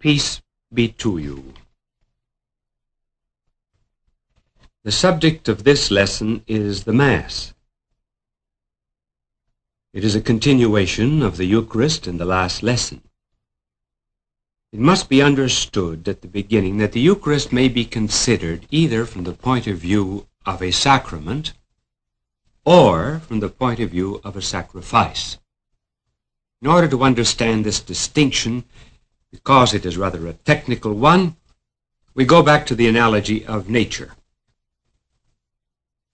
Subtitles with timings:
[0.00, 0.40] Peace
[0.72, 1.52] be to you.
[4.82, 7.52] The subject of this lesson is the Mass.
[9.92, 13.02] It is a continuation of the Eucharist in the last lesson.
[14.72, 19.24] It must be understood at the beginning that the Eucharist may be considered either from
[19.24, 21.52] the point of view of a sacrament
[22.64, 25.36] or from the point of view of a sacrifice.
[26.62, 28.64] In order to understand this distinction,
[29.30, 31.36] because it is rather a technical one,
[32.14, 34.12] we go back to the analogy of nature.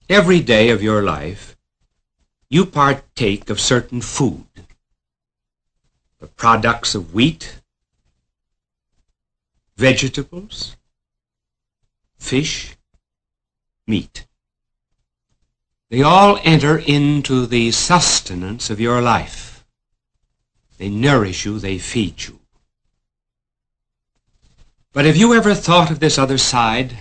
[0.09, 1.57] Every day of your life,
[2.49, 4.45] you partake of certain food,
[6.19, 7.59] the products of wheat,
[9.75, 10.77] vegetables,
[12.17, 12.77] fish,
[13.85, 14.25] meat.
[15.89, 19.65] They all enter into the sustenance of your life.
[20.77, 22.39] They nourish you, they feed you.
[24.97, 26.97] But have you ever thought of this other side?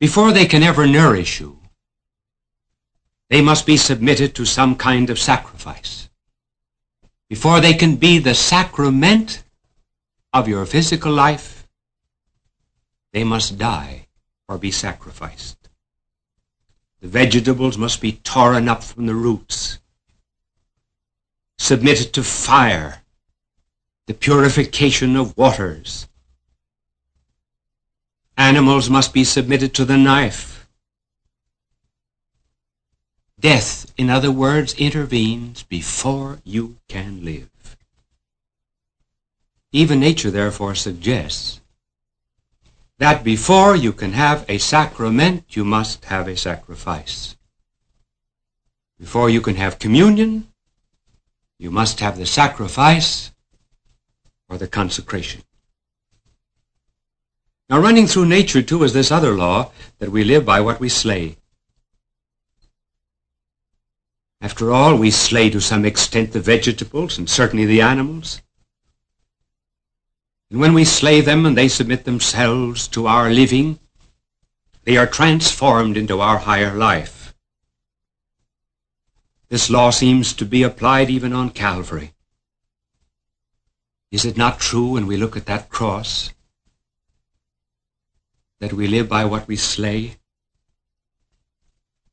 [0.00, 1.60] Before they can ever nourish you,
[3.28, 6.08] they must be submitted to some kind of sacrifice.
[7.28, 9.44] Before they can be the sacrament
[10.32, 11.68] of your physical life,
[13.12, 14.08] they must die
[14.48, 15.68] or be sacrificed.
[17.00, 19.78] The vegetables must be torn up from the roots,
[21.58, 23.02] submitted to fire,
[24.06, 26.08] the purification of waters.
[28.36, 30.68] Animals must be submitted to the knife.
[33.38, 37.76] Death, in other words, intervenes before you can live.
[39.72, 41.60] Even nature, therefore, suggests
[42.98, 47.36] that before you can have a sacrament, you must have a sacrifice.
[48.98, 50.48] Before you can have communion,
[51.58, 53.32] you must have the sacrifice
[54.50, 55.42] or the consecration.
[57.70, 59.70] Now, running through nature, too, is this other law
[60.00, 61.36] that we live by what we slay.
[64.40, 68.42] After all, we slay to some extent the vegetables and certainly the animals.
[70.50, 73.78] And when we slay them and they submit themselves to our living,
[74.82, 77.34] they are transformed into our higher life.
[79.48, 82.14] This law seems to be applied even on Calvary.
[84.10, 86.32] Is it not true when we look at that cross
[88.58, 90.16] that we live by what we slay?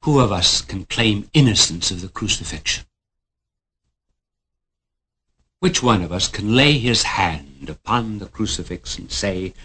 [0.02, 2.86] Who of us can claim innocence of the crucifixion?
[5.60, 9.56] Which one of us can lay his hand upon the crucifix and say,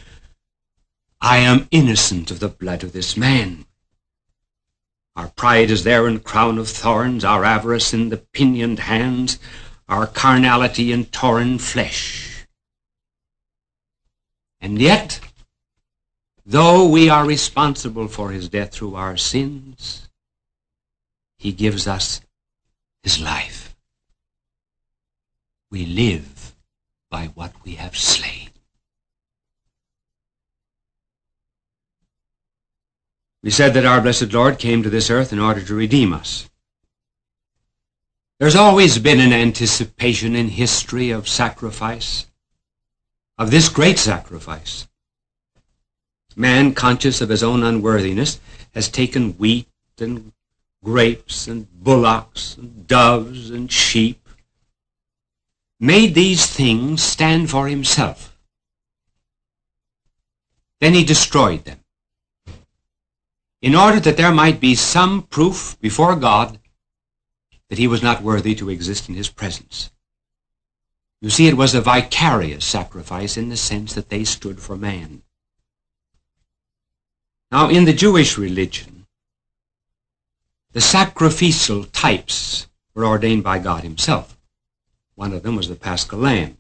[1.21, 3.67] I am innocent of the blood of this man?
[5.15, 9.39] Our pride is there in crown of thorns, our avarice in the pinioned hands,
[9.93, 12.47] our carnality and torn flesh.
[14.59, 15.21] And yet,
[16.47, 20.09] though we are responsible for his death through our sins,
[21.37, 22.23] he gives us
[23.03, 23.77] his life.
[25.71, 26.55] We live
[27.11, 28.49] by what we have slain.
[33.43, 36.49] We said that our blessed Lord came to this earth in order to redeem us.
[38.43, 42.27] There's always been an anticipation in history of sacrifice,
[43.39, 44.89] of this great sacrifice.
[46.35, 48.41] Man, conscious of his own unworthiness,
[48.75, 49.69] has taken wheat
[50.01, 50.33] and
[50.83, 54.29] grapes and bullocks and doves and sheep
[55.79, 58.37] made these things stand for himself.
[60.81, 61.79] Then he destroyed them,
[63.61, 66.59] in order that there might be some proof before God
[67.73, 69.91] that he was not worthy to exist in his presence.
[71.23, 75.23] You see, it was a vicarious sacrifice in the sense that they stood for man.
[77.51, 79.07] Now, in the Jewish religion,
[80.73, 84.37] the sacrificial types were ordained by God himself.
[85.15, 86.59] One of them was the paschal lamb.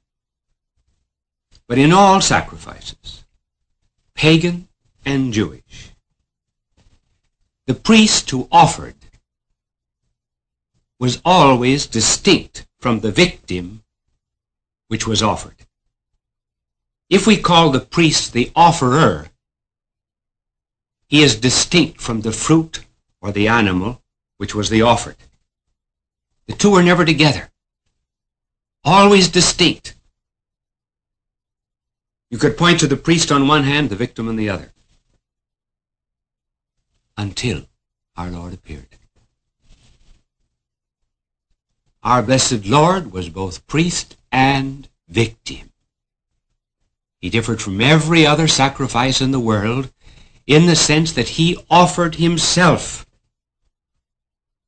[1.69, 3.25] But in all sacrifices,
[4.15, 4.67] pagan
[5.05, 5.91] and Jewish,
[7.67, 8.95] the priest who offered
[11.03, 13.83] was always distinct from the victim
[14.87, 15.57] which was offered.
[17.11, 19.31] If we call the priest the offerer,
[21.09, 22.85] he is distinct from the fruit
[23.21, 24.01] or the animal
[24.37, 25.17] which was the offered.
[26.47, 27.51] The two are never together
[28.85, 29.97] always distinct.
[32.31, 34.73] You could point to the priest on one hand, the victim on the other.
[37.17, 37.67] Until
[38.17, 39.02] our Lord appeared.
[42.03, 45.71] Our blessed Lord was both priest and victim.
[47.21, 49.93] He differed from every other sacrifice in the world
[50.47, 53.07] in the sense that he offered himself.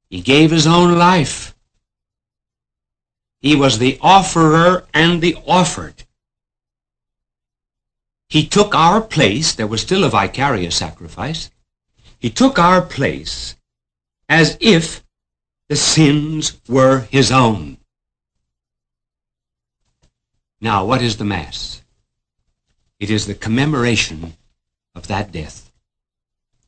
[0.08, 1.56] He gave his own life.
[3.40, 6.04] He was the offerer and the offered.
[8.28, 9.52] He took our place.
[9.52, 11.50] There was still a vicarious sacrifice.
[12.19, 13.56] He took our place
[14.28, 15.03] as if
[15.69, 17.78] the sins were his own.
[20.61, 21.82] Now, what is the Mass?
[22.99, 24.34] It is the commemoration
[24.94, 25.70] of that death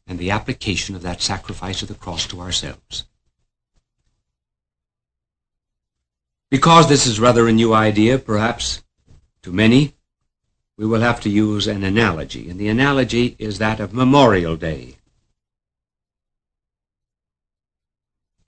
[0.06, 3.04] and the application of that sacrifice of the cross to ourselves.
[6.50, 8.82] Because this is rather a new idea, perhaps,
[9.42, 9.94] to many,
[10.78, 14.96] we will have to use an analogy, and the analogy is that of Memorial Day.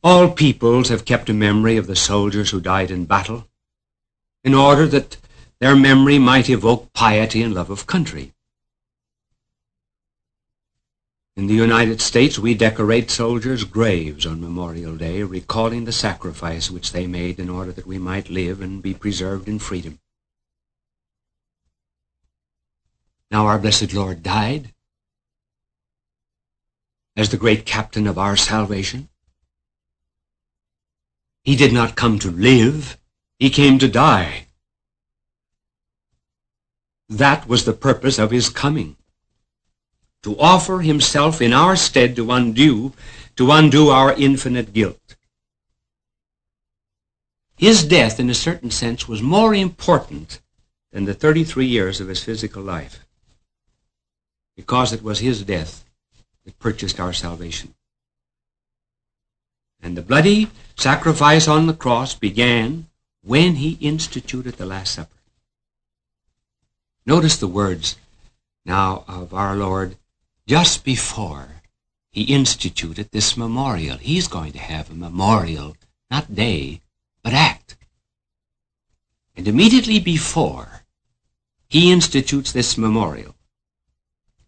[0.04, 3.48] All peoples have kept a memory of the soldiers who died in battle
[4.44, 5.16] in order that
[5.58, 8.32] their memory might evoke piety and love of country.
[11.36, 16.92] In the United States, we decorate soldiers' graves on Memorial Day, recalling the sacrifice which
[16.92, 19.98] they made in order that we might live and be preserved in freedom.
[23.30, 24.72] Now our blessed Lord died
[27.16, 29.08] as the great captain of our salvation.
[31.48, 32.98] He did not come to live,
[33.38, 34.48] he came to die.
[37.08, 38.96] That was the purpose of his coming.
[40.24, 42.92] To offer himself in our stead to undo,
[43.36, 45.16] to undo our infinite guilt.
[47.56, 50.42] His death, in a certain sense, was more important
[50.92, 53.06] than the 33 years of his physical life
[54.54, 55.82] because it was his death
[56.44, 57.72] that purchased our salvation.
[59.80, 62.86] And the bloody sacrifice on the cross began
[63.22, 65.10] when he instituted the Last Supper.
[67.06, 67.96] Notice the words
[68.64, 69.96] now of our Lord
[70.46, 71.62] just before
[72.10, 73.98] he instituted this memorial.
[73.98, 75.76] He's going to have a memorial,
[76.10, 76.80] not day,
[77.22, 77.76] but act.
[79.36, 80.84] And immediately before
[81.68, 83.36] he institutes this memorial,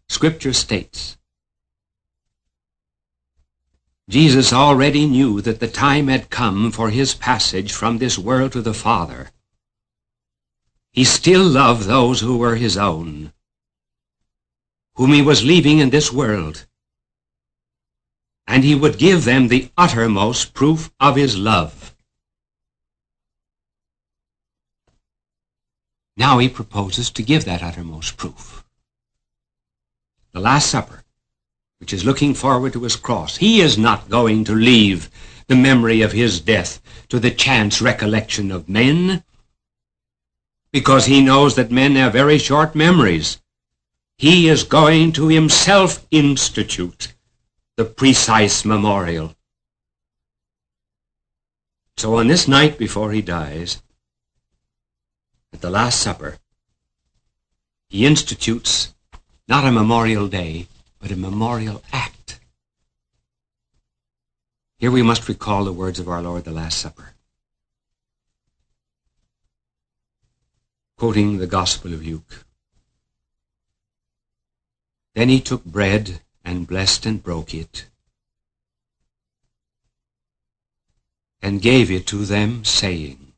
[0.08, 1.16] Scripture states
[4.10, 8.60] Jesus already knew that the time had come for his passage from this world to
[8.60, 9.30] the Father.
[10.90, 13.32] He still loved those who were his own,
[14.96, 16.66] whom he was leaving in this world,
[18.48, 21.94] and he would give them the uttermost proof of his love.
[26.16, 28.64] Now he proposes to give that uttermost proof
[30.32, 31.04] the Last Supper,
[31.80, 33.38] which is looking forward to his cross.
[33.38, 35.10] He is not going to leave
[35.48, 39.24] the memory of his death to the chance recollection of men,
[40.72, 43.40] because he knows that men have very short memories.
[44.16, 47.14] He is going to himself institute
[47.76, 49.34] the precise memorial.
[51.96, 53.82] So on this night before he dies,
[55.52, 56.36] at the Last Supper,
[57.88, 58.94] he institutes
[59.48, 60.68] not a memorial day,
[61.00, 62.38] but a memorial act.
[64.78, 67.14] Here we must recall the words of our Lord, the Last Supper.
[70.96, 72.44] Quoting the Gospel of Luke.
[75.14, 77.86] Then he took bread and blessed and broke it,
[81.42, 83.32] and gave it to them, saying,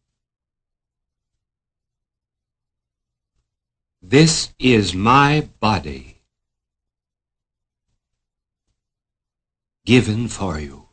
[4.01, 6.12] This is my body
[9.85, 10.87] given for you.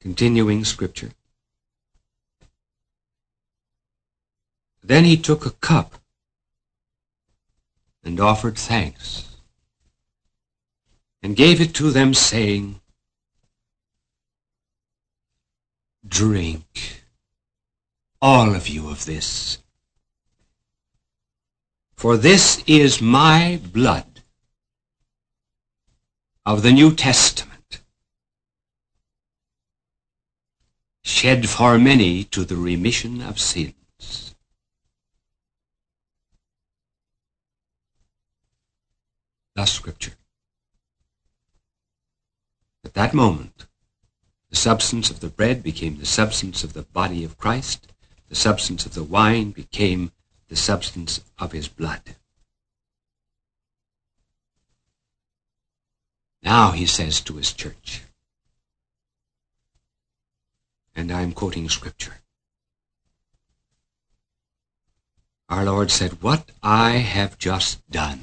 [0.00, 1.12] Continuing scripture.
[4.82, 5.94] Then he took a cup
[8.04, 9.36] and offered thanks
[11.22, 12.80] and gave it to them, saying,
[16.06, 17.04] Drink
[18.20, 19.58] all of you of this.
[21.96, 24.13] For this is my blood
[26.46, 27.80] of the New Testament,
[31.02, 34.34] shed for many to the remission of sins.
[39.54, 40.14] Thus Scripture.
[42.84, 43.66] At that moment,
[44.50, 47.92] the substance of the bread became the substance of the body of Christ,
[48.28, 50.12] the substance of the wine became
[50.48, 52.16] the substance of his blood.
[56.44, 58.02] Now he says to his church,
[60.94, 62.20] and I'm quoting scripture,
[65.48, 68.22] our Lord said, What I have just done,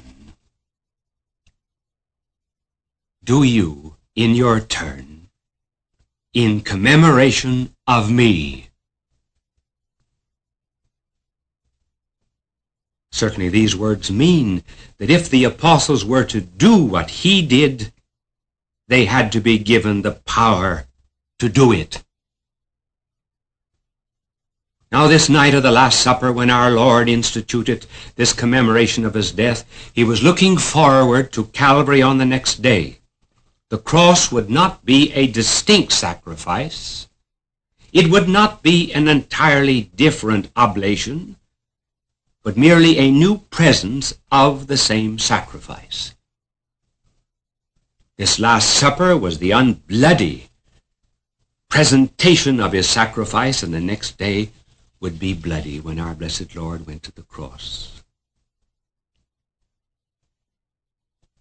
[3.24, 5.28] do you, in your turn,
[6.32, 8.68] in commemoration of me.
[13.10, 14.62] Certainly these words mean
[14.98, 17.92] that if the apostles were to do what he did,
[18.88, 20.86] they had to be given the power
[21.38, 22.02] to do it.
[24.92, 27.86] Now, this night of the Last Supper, when our Lord instituted
[28.16, 32.98] this commemoration of his death, he was looking forward to Calvary on the next day.
[33.70, 37.08] The cross would not be a distinct sacrifice.
[37.90, 41.36] It would not be an entirely different oblation,
[42.42, 46.14] but merely a new presence of the same sacrifice.
[48.22, 50.42] This Last Supper was the unbloody
[51.68, 54.50] presentation of his sacrifice, and the next day
[55.00, 58.04] would be bloody when our blessed Lord went to the cross.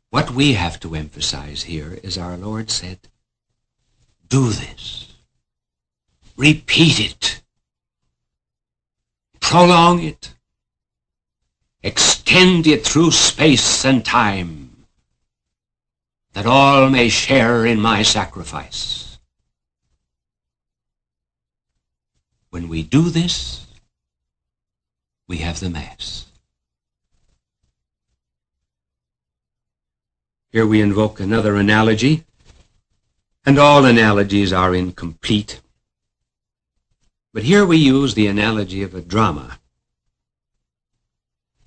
[0.10, 2.98] What we have to emphasize here is our Lord said,
[4.28, 5.14] do this.
[6.36, 7.44] Repeat it.
[9.40, 10.34] Prolong it.
[11.84, 14.61] Extend it through space and time,
[16.34, 19.18] that all may share in my sacrifice.
[22.50, 23.66] When we do this,
[25.28, 26.26] we have the Mass.
[30.52, 32.26] Here we invoke another analogy,
[33.46, 35.62] and all analogies are incomplete.
[37.34, 39.60] But here we use the analogy of a drama.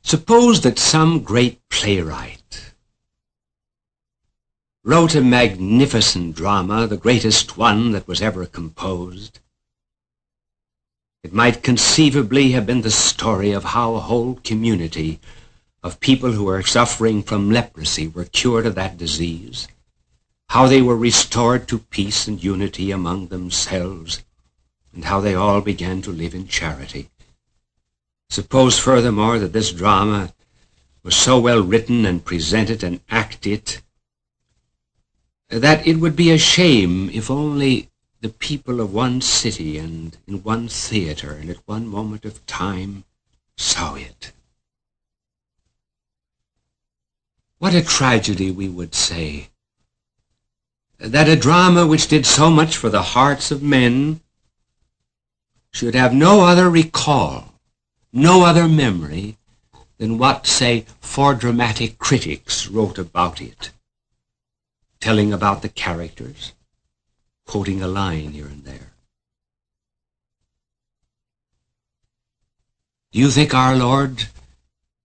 [0.02, 2.42] Suppose that some great playwright
[4.86, 9.40] wrote a magnificent drama, the greatest one that was ever composed,
[11.22, 15.18] it might conceivably have been the story of how a whole community
[15.82, 19.68] of people who were suffering from leprosy were cured of that disease,
[20.50, 24.22] how they were restored to peace and unity among themselves,
[24.92, 27.08] and how they all began to live in charity.
[28.28, 30.34] Suppose furthermore that this drama
[31.02, 33.78] was so well written and presented and acted
[35.60, 37.88] that it would be a shame if only
[38.20, 43.04] the people of one city and in one theater and at one moment of time
[43.56, 44.32] saw it.
[47.58, 49.50] What a tragedy, we would say,
[50.98, 54.20] that a drama which did so much for the hearts of men
[55.70, 57.54] should have no other recall,
[58.12, 59.36] no other memory
[59.98, 63.70] than what, say, four dramatic critics wrote about it,
[65.04, 66.54] telling about the characters,
[67.46, 68.94] quoting a line here and there.
[73.12, 74.28] Do you think our Lord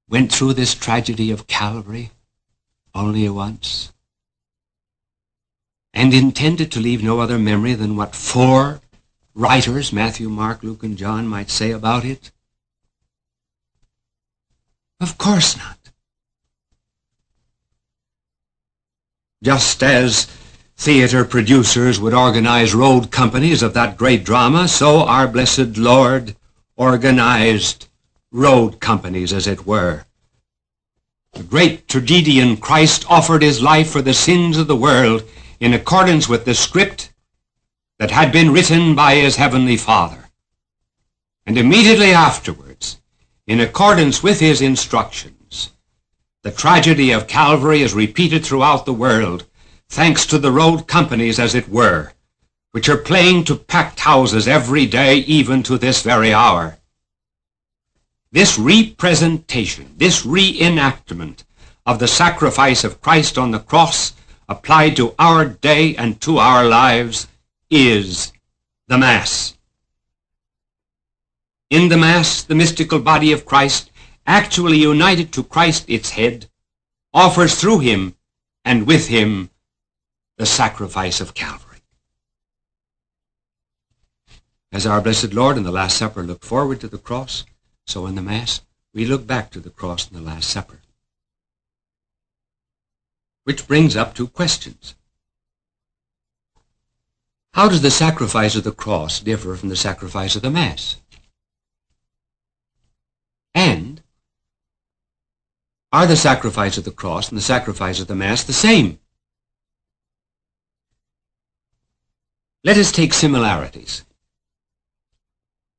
[0.08, 2.12] went through this tragedy of Calvary
[2.96, 3.92] only once
[5.94, 8.80] and intended to leave no other memory than what four
[9.36, 12.32] writers, Matthew, Mark, Luke, and John, might say about it?
[15.02, 15.79] Of course not.
[19.42, 20.28] Just as
[20.76, 26.36] theater producers would organize road companies of that great drama, so our blessed Lord
[26.76, 27.88] organized
[28.32, 30.04] road companies, as it were.
[31.34, 35.24] The great tragedian Christ offered his life for the sins of the world
[35.62, 37.14] in accordance with the script
[37.98, 40.30] that had been written by his heavenly Father.
[41.46, 43.00] And immediately afterwards,
[43.48, 45.39] in accordance with his instructions,
[46.42, 49.46] the tragedy of Calvary is repeated throughout the world
[49.90, 52.14] thanks to the road companies, as it were,
[52.72, 56.78] which are playing to packed houses every day, even to this very hour.
[58.32, 61.44] This representation, this reenactment
[61.86, 64.14] of the sacrifice of Christ on the cross
[64.48, 67.28] applied to our day and to our lives
[67.70, 68.32] is
[68.88, 69.58] the Mass.
[71.70, 73.89] In the Mass, the mystical body of Christ,
[74.30, 76.48] actually united to Christ its head,
[77.12, 78.16] offers through him
[78.64, 79.50] and with him
[80.38, 81.80] the sacrifice of Calvary.
[84.72, 87.44] As our blessed Lord in the Last Supper looked forward to the cross,
[87.88, 88.62] so in the Mass
[88.94, 90.80] we look back to the cross in the Last Supper.
[93.46, 94.94] Which brings up two questions.
[97.54, 100.98] How does the sacrifice of the cross differ from the sacrifice of the Mass?
[103.56, 104.04] And
[105.92, 109.00] are the sacrifice of the cross and the sacrifice of the Mass the same?
[112.64, 114.06] Let us take similarities,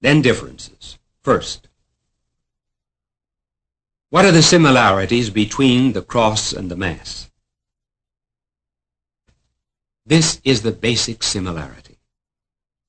[0.01, 0.99] then differences.
[1.23, 1.69] First,
[4.11, 7.31] What are the similarities between the cross and the Mass?
[10.05, 11.99] This is the basic similarity.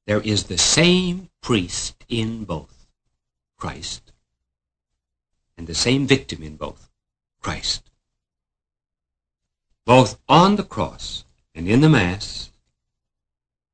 [0.08, 2.88] There is the same priest in both,
[3.56, 4.12] Christ,
[5.56, 6.91] and the same victim in both,
[7.42, 7.90] Christ.
[9.86, 12.52] Both on the cross and in the Mass,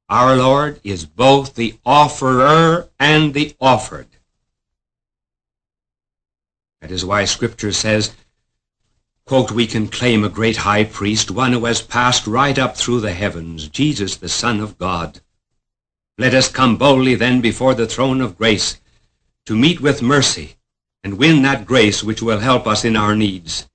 [0.09, 4.07] our Lord is both the offerer and the offered.
[6.81, 8.15] That is why Scripture says,
[9.25, 13.01] quote, We can claim a great high priest, one who has passed right up through
[13.01, 15.19] the heavens, Jesus, the Son of God.
[16.17, 18.79] Let us come boldly then before the throne of grace
[19.45, 20.56] to meet with mercy
[21.07, 23.69] and win that grace which will help us in our needs.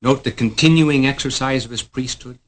[0.00, 2.38] Note the continuing exercise of his priesthood.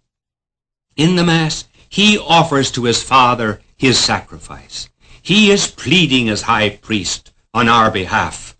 [0.97, 4.88] In the Mass, he offers to his Father his sacrifice.
[5.21, 8.57] He is pleading as high priest on our behalf.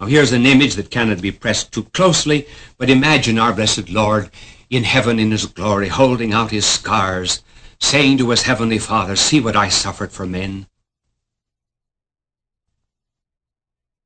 [0.00, 4.32] Now here's an image that cannot be pressed too closely, but imagine our blessed Lord
[4.68, 7.44] in heaven in his glory, holding out his scars,
[7.78, 10.66] saying to his heavenly Father, See what I suffered for men.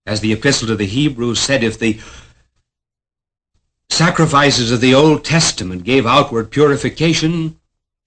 [0.06, 1.98] As the epistle to the Hebrews said, if the
[3.90, 7.58] sacrifices of the Old Testament gave outward purification,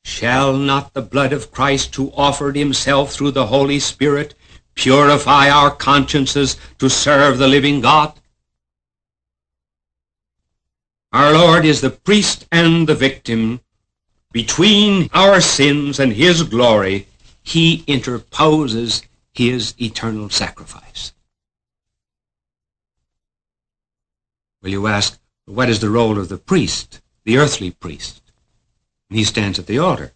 [0.06, 4.34] shall not the blood of Christ, who offered himself through the Holy Spirit,
[4.76, 8.14] purify our consciences to serve the living God?
[11.12, 13.60] Our Lord is the priest and the victim.
[14.32, 17.08] Between our sins and his glory,
[17.44, 19.02] he interposes
[19.34, 21.14] his eternal sacrifice.
[24.62, 28.22] Will you ask, what is the role of the priest, the earthly priest?
[29.10, 30.14] And he stands at the altar.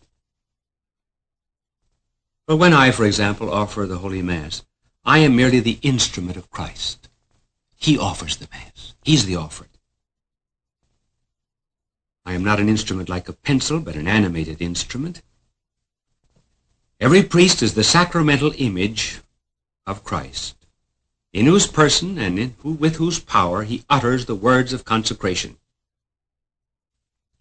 [2.45, 4.63] But when I, for example, offer the Holy Mass,
[5.05, 7.09] I am merely the instrument of Christ.
[7.75, 8.93] He offers the Mass.
[9.03, 9.69] He's the offering.
[12.25, 15.21] I am not an instrument like a pencil, but an animated instrument.
[16.99, 19.19] Every priest is the sacramental image
[19.85, 20.62] of Christ,
[21.33, 25.57] in whose person and in who, with whose power he utters the words of consecration.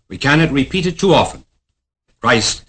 [0.08, 1.44] We cannot repeat it too often.
[2.20, 2.64] Christ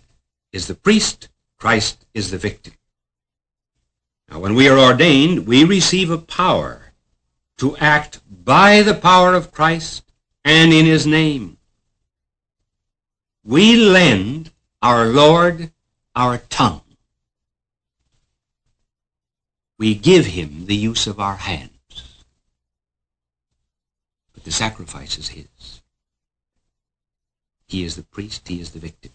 [0.52, 2.74] is the priest, Christ is the victim.
[4.30, 6.94] Now, when we are ordained, we receive a power
[7.58, 10.04] to act by the power of Christ
[10.44, 11.58] and in his name.
[13.44, 15.72] We lend our Lord
[16.16, 16.83] our tongue.
[19.78, 21.72] We give him the use of our hands.
[24.34, 25.82] But the sacrifice is his.
[27.68, 29.12] He is the priest, he is the victim.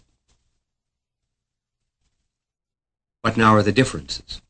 [3.21, 4.41] What now are the differences?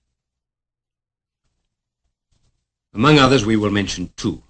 [2.93, 4.41] Among others, we will mention two.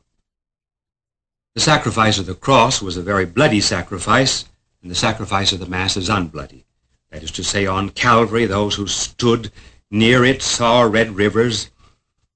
[1.55, 4.45] The sacrifice of the cross was a very bloody sacrifice,
[4.81, 6.63] and the sacrifice of the Mass is unbloody.
[7.11, 9.51] That is to say, on Calvary, those who stood
[9.91, 11.69] near it saw red rivers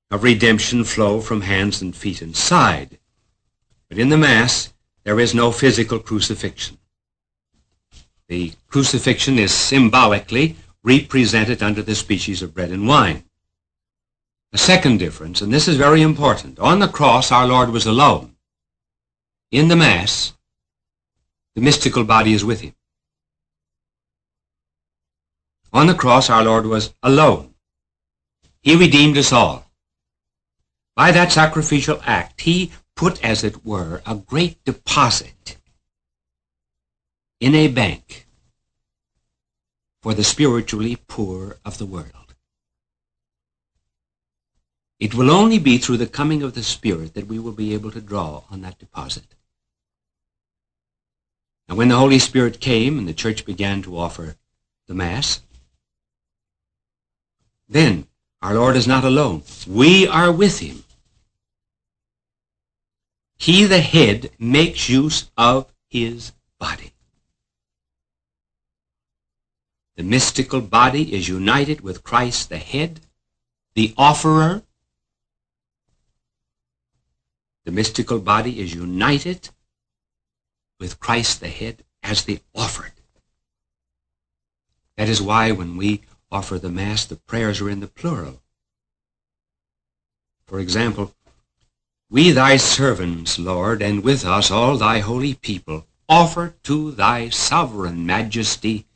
[0.10, 2.98] of redemption flow from hands and feet and side.
[3.90, 6.78] But in the Mass, there is no physical crucifixion.
[8.28, 13.24] The crucifixion is symbolically represented under the species of bread and wine.
[14.52, 16.60] A second difference, and this is very important.
[16.60, 18.36] On the cross, our Lord was alone.
[19.52, 20.34] In the Mass,
[21.56, 22.76] the mystical body is with him.
[25.74, 27.56] On the cross, our Lord was alone.
[28.62, 29.72] He redeemed us all.
[30.96, 35.58] By that sacrificial act, he put, as it were, a great deposit
[37.40, 38.28] in a bank
[40.04, 42.36] for the spiritually poor of the world.
[45.00, 47.92] It will only be through the coming of the Spirit that we will be able
[47.92, 49.36] to draw on that deposit.
[51.68, 54.36] And when the Holy Spirit came and the church began to offer
[54.88, 55.42] the Mass,
[57.74, 58.08] then
[58.42, 59.44] our Lord is not alone.
[59.68, 60.84] We are with him.
[63.38, 66.94] He, the head, makes use of his body.
[69.96, 73.02] The mystical body is united with Christ the head,
[73.76, 74.64] the offerer.
[77.66, 79.50] The mystical body is united
[80.80, 82.92] with Christ the head as the offered.
[84.98, 86.02] That is why when we
[86.34, 88.42] offer the Mass, the prayers are in the plural.
[90.48, 91.14] For example,
[92.10, 98.08] we thy servants, Lord, and with us all thy holy people, offer to thy sovereign
[98.08, 98.88] majesty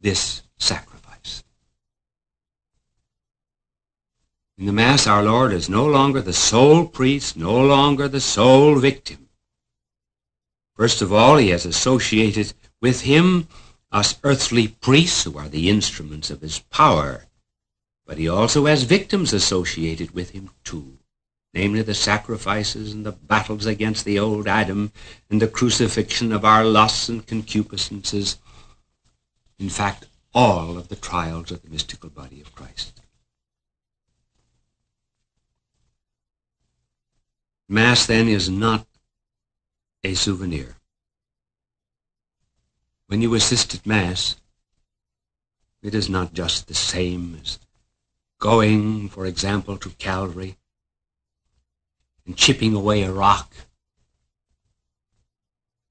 [0.00, 1.44] this sacrifice.
[4.56, 8.76] In the Mass, our Lord is no longer the sole priest, no longer the sole
[8.76, 9.28] victim.
[10.74, 13.48] First of all, he has associated with him
[13.92, 17.26] us earthly priests who are the instruments of his power,
[18.06, 20.98] but he also has victims associated with him too,
[21.54, 24.92] namely the sacrifices and the battles against the old Adam
[25.30, 28.38] and the crucifixion of our lusts and concupiscences.
[29.58, 33.00] In fact, all of the trials of the mystical body of Christ.
[37.68, 38.86] Mass, then, is not
[40.04, 40.76] a souvenir.
[43.08, 44.36] When you assist at Mass,
[45.82, 47.60] it is not just the same as
[48.40, 50.56] going, for example, to Calvary
[52.26, 53.54] and chipping away a rock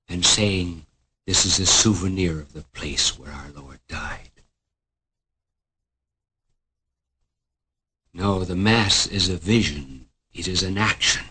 [0.10, 0.86] and saying,
[1.26, 4.30] this is a souvenir of the place where our Lord died.
[8.14, 10.08] No, the Mass is a vision.
[10.34, 11.26] It is an action.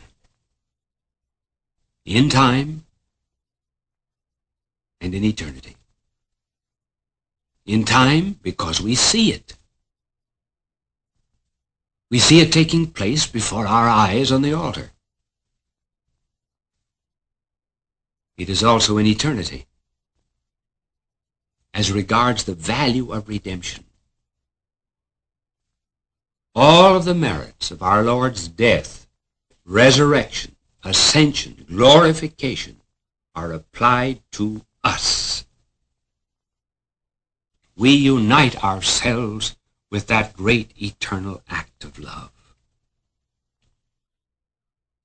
[2.05, 2.84] In time
[5.01, 5.77] and in eternity.
[7.67, 9.55] In time because we see it.
[12.11, 14.91] We see it taking place before our eyes on the altar.
[18.37, 19.67] It is also in eternity
[21.73, 23.85] as regards the value of redemption
[26.55, 29.09] all of the merits of our Lord's death,
[29.65, 30.55] resurrection,
[30.85, 32.81] ascension, glorification
[33.35, 35.45] are applied to us.
[37.77, 39.57] We unite ourselves
[39.91, 42.31] with that great eternal act of love.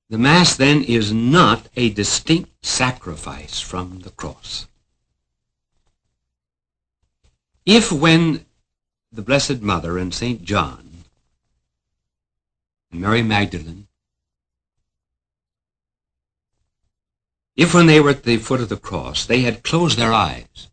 [0.10, 4.68] The Mass, then, is not a distinct sacrifice from the cross.
[7.66, 8.46] If when
[9.12, 10.44] the Blessed Mother and St.
[10.44, 11.04] John
[12.92, 13.89] and Mary Magdalene,
[17.60, 20.70] if when they were at the foot of the cross they had closed their eyes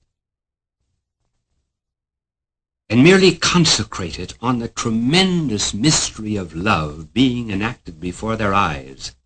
[2.89, 9.17] and merely consecrated on the tremendous mystery of love being enacted before their eyes,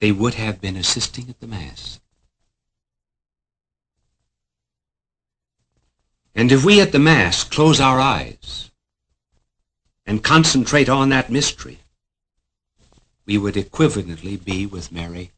[0.00, 2.00] they would have been assisting at the Mass.
[6.34, 8.70] And if we at the Mass close our eyes
[10.06, 11.80] and concentrate on that mystery,
[13.26, 15.32] we would equivalently be with Mary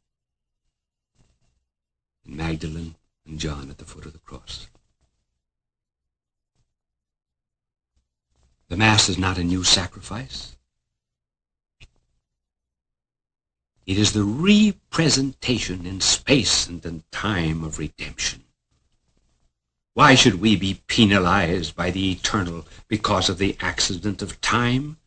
[2.24, 2.94] and Magdalene
[3.26, 4.68] and John at the foot of the cross.
[8.68, 10.54] The Mass is not a new sacrifice.
[13.86, 18.44] It is the representation in space and in time of redemption.
[19.94, 24.98] Why should we be penalized by the eternal because of the accident of time?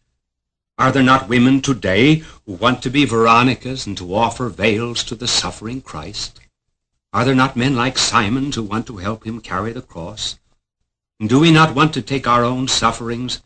[0.82, 5.14] Are there not women today who want to be Veronicas and to offer veils to
[5.14, 6.40] the suffering Christ?
[7.14, 10.40] Are there not men like Simon who want to help him carry the cross?
[11.20, 13.44] And do we not want to take our own sufferings,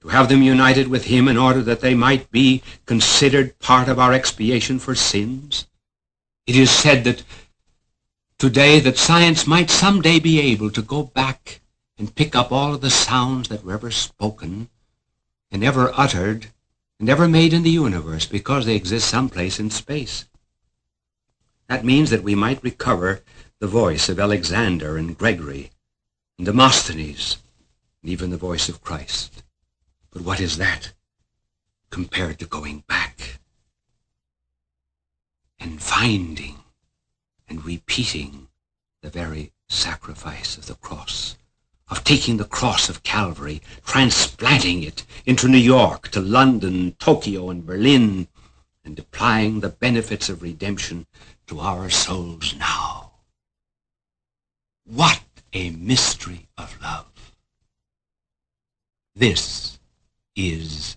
[0.00, 3.98] to have them united with him in order that they might be considered part of
[3.98, 5.66] our expiation for sins?
[6.46, 7.22] It is said that
[8.38, 11.60] today that science might someday be able to go back
[11.98, 14.70] and pick up all of the sounds that were ever spoken
[15.50, 16.48] and ever uttered
[16.98, 20.26] and ever made in the universe because they exist someplace in space.
[21.68, 23.22] That means that we might recover
[23.58, 25.70] the voice of Alexander and Gregory
[26.36, 27.38] and Demosthenes
[28.02, 29.42] and even the voice of Christ.
[30.10, 30.92] But what is that
[31.90, 33.40] compared to going back
[35.58, 36.56] and finding
[37.48, 38.48] and repeating
[39.02, 41.36] the very sacrifice of the cross,
[41.90, 47.66] of taking the cross of Calvary, transplanting it into New York, to London, Tokyo, and
[47.66, 48.28] Berlin,
[48.84, 51.06] and applying the benefits of redemption
[51.46, 53.12] to our souls now.
[54.84, 55.20] What
[55.52, 57.34] a mystery of love.
[59.14, 59.78] This
[60.36, 60.96] is